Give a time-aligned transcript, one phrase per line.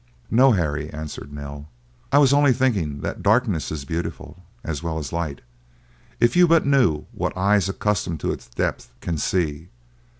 [0.31, 1.69] "No, Harry," answered Nell;
[2.11, 5.41] "I was only thinking that darkness is beautiful as well as light.
[6.19, 9.69] If you but knew what eyes accustomed to its depth can see!